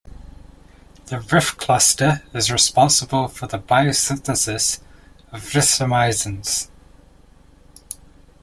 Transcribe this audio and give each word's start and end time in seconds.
The 1.05 1.19
"rif" 1.31 1.57
cluster 1.57 2.23
is 2.33 2.51
responsible 2.51 3.27
for 3.27 3.45
the 3.45 3.59
biosynthesis 3.59 4.79
of 5.31 5.43
rifamycins. 5.43 6.69